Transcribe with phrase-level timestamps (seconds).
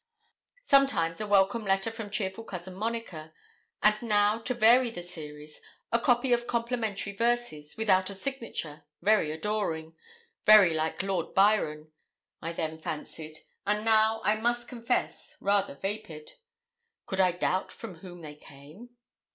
[0.63, 3.31] Sometimes a welcome letter from cheerful Cousin Monica;
[3.83, 9.29] and now, to vary the series, a copy of complimentary verses, without a signature, very
[9.31, 9.95] adoring
[10.43, 10.99] very like
[11.35, 11.91] Byron,
[12.41, 16.31] I then fancied, and now, I must confess, rather vapid.
[17.05, 18.89] Could I doubt from whom they came?